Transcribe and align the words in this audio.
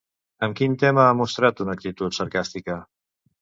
Amb 0.45 0.55
quin 0.59 0.77
tema 0.83 1.03
ha 1.09 1.11
mostrat 1.19 1.61
una 1.67 1.75
actitud 1.79 2.17
sarcàstica? 2.19 2.81